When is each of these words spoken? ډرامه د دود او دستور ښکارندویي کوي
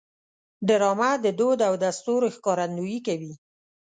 ډرامه 0.67 1.11
د 1.25 1.27
دود 1.39 1.59
او 1.67 1.73
دستور 1.85 2.21
ښکارندویي 2.35 2.99
کوي 3.07 3.33